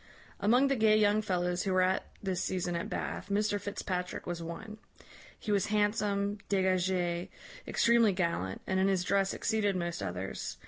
"Among 0.39 0.67
the 0.67 0.75
gay 0.75 0.97
young 0.97 1.21
fellows 1.21 1.61
who 1.61 1.73
were 1.73 1.83
at 1.83 2.07
this 2.23 2.41
season 2.43 2.75
at 2.75 2.89
Bath, 2.89 3.29
Mr 3.29 3.61
Fitzpatrick 3.61 4.25
was 4.25 4.41
one. 4.41 4.79
He 5.39 5.51
was 5.51 5.67
handsome, 5.67 6.39
dégagé, 6.49 7.29
extremely 7.67 8.11
gallant, 8.11 8.61
and 8.65 8.79
in 8.79 8.87
his 8.87 9.03
dress 9.03 9.31
exceeded 9.31 9.75
most 9.75 10.01
others. 10.01 10.57